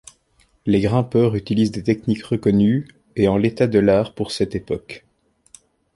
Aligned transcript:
Les 0.65 0.79
grimpeurs 0.81 1.35
utilisent 1.35 1.71
des 1.71 1.83
techniques 1.83 2.23
reconnues 2.25 2.87
et 3.15 3.27
en 3.27 3.37
l'état 3.37 3.67
de 3.67 3.77
l'art 3.77 4.15
pour 4.15 4.31
cette 4.31 4.55
époque. 4.55 5.05